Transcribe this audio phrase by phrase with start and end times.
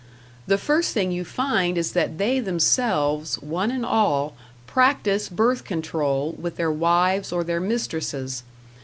[0.47, 4.33] The first thing you find is that they themselves, one and all,
[4.65, 8.41] practice birth control with their wives or their mistresses.